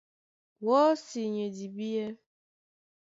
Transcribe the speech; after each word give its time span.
Wɔ́si 0.65 1.21
ni 1.31 1.41
e 1.45 1.47
dibíɛ́. 1.55 2.07